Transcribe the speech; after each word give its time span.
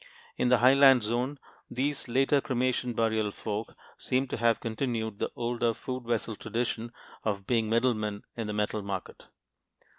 In 0.35 0.49
the 0.49 0.57
highland 0.57 1.03
zone, 1.03 1.37
these 1.69 2.07
later 2.07 2.41
cremation 2.41 2.93
burial 2.93 3.29
folk 3.29 3.75
seem 3.99 4.27
to 4.29 4.37
have 4.37 4.59
continued 4.59 5.19
the 5.19 5.29
older 5.35 5.75
Food 5.75 6.05
vessel 6.07 6.35
tradition 6.35 6.91
of 7.23 7.45
being 7.45 7.69
middlemen 7.69 8.23
in 8.35 8.47
the 8.47 8.53
metal 8.53 8.81
market. 8.81 9.27